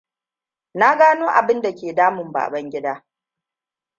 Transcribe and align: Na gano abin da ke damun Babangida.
Na 0.73 0.97
gano 0.97 1.27
abin 1.29 1.61
da 1.61 1.75
ke 1.75 1.95
damun 1.95 2.31
Babangida. 2.31 3.03